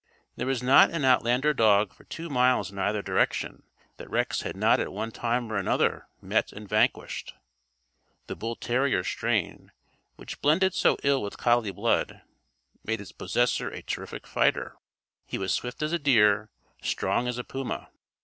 There 0.35 0.47
was 0.47 0.63
not 0.63 0.89
an 0.89 1.05
outlander 1.05 1.53
dog 1.53 1.93
for 1.93 2.05
two 2.05 2.27
miles 2.27 2.71
in 2.71 2.79
either 2.79 3.03
direction 3.03 3.61
that 3.97 4.09
Rex 4.09 4.41
had 4.41 4.57
not 4.57 4.79
at 4.79 4.91
one 4.91 5.11
time 5.11 5.53
or 5.53 5.57
another 5.57 6.07
met 6.19 6.51
and 6.51 6.67
vanquished. 6.67 7.35
The 8.25 8.35
bull 8.35 8.55
terrier 8.55 9.03
strain, 9.03 9.71
which 10.15 10.41
blended 10.41 10.73
so 10.73 10.97
ill 11.03 11.21
with 11.21 11.37
collie 11.37 11.69
blood, 11.69 12.23
made 12.83 12.99
its 12.99 13.11
possessor 13.11 13.69
a 13.69 13.83
terrific 13.83 14.25
fighter. 14.25 14.75
He 15.27 15.37
was 15.37 15.53
swift 15.53 15.83
as 15.83 15.93
a 15.93 15.99
deer, 15.99 16.49
strong 16.81 17.27
as 17.27 17.37
a 17.37 17.43
puma. 17.43 17.91